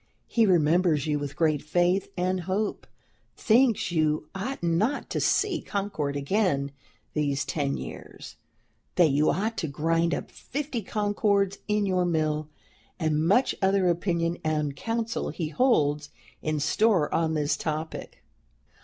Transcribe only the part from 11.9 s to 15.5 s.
mill; and much other opinion and counsel he